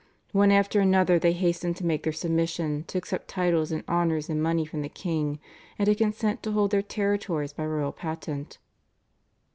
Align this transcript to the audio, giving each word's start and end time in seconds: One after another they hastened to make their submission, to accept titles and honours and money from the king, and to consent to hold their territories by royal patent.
One 0.31 0.49
after 0.51 0.79
another 0.79 1.19
they 1.19 1.31
hastened 1.33 1.75
to 1.75 1.85
make 1.85 2.01
their 2.01 2.11
submission, 2.11 2.85
to 2.87 2.97
accept 2.97 3.27
titles 3.27 3.71
and 3.71 3.83
honours 3.87 4.29
and 4.29 4.41
money 4.41 4.65
from 4.65 4.81
the 4.81 4.89
king, 4.89 5.37
and 5.77 5.85
to 5.85 5.93
consent 5.93 6.41
to 6.41 6.53
hold 6.53 6.71
their 6.71 6.81
territories 6.81 7.53
by 7.53 7.67
royal 7.67 7.91
patent. 7.91 8.57